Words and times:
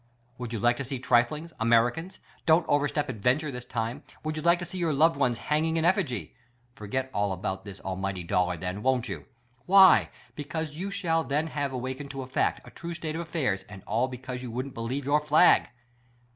Would 0.39 0.51
you 0.51 0.59
like 0.59 0.77
to 0.77 0.83
see 0.83 0.97
triflings— 0.99 1.53
Americans— 1.59 2.17
don't 2.47 2.65
over 2.67 2.87
step 2.87 3.07
adventure 3.07 3.51
this 3.51 3.67
time^— 3.67 4.01
'Would 4.23 4.35
you 4.35 4.41
like 4.41 4.57
to 4.57 4.65
see 4.65 4.79
your 4.79 4.93
loved 4.93 5.15
ones 5.15 5.37
hanging 5.37 5.77
in 5.77 5.85
efligy? 5.85 6.31
Forget 6.73 7.11
al!l 7.13 7.31
about 7.31 7.65
that 7.65 7.79
almighty 7.81 8.23
dollar 8.23 8.57
then, 8.57 8.81
wouldn't 8.81 9.07
you? 9.09 9.25
Why? 9.67 10.09
Be 10.33 10.43
cause 10.45 10.75
you 10.75 10.89
shall 10.89 11.23
then 11.23 11.45
have 11.45 11.71
awakened 11.71 12.09
to 12.09 12.23
a 12.23 12.27
fact, 12.27 12.61
a 12.65 12.71
true 12.71 12.95
state 12.95 13.13
of 13.13 13.21
affairs— 13.21 13.61
and 13.69 13.83
all 13.85 14.07
because 14.07 14.41
you 14.41 14.49
wouldn't 14.49 14.73
believe 14.73 15.05
your 15.05 15.21
flag 15.23 15.69